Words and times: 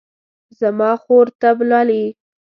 زما 0.59 0.91
خور 1.03 1.25
طب 1.41 1.57
لولي 1.69 2.03